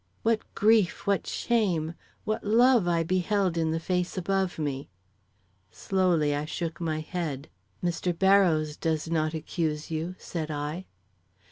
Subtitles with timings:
[0.23, 1.93] What grief, what shame,
[2.25, 4.89] what love I beheld in the face above me.
[5.69, 7.49] Slowly I shook my head.
[7.83, 8.17] "Mr.
[8.17, 10.87] Barrows does not accuse you," said I.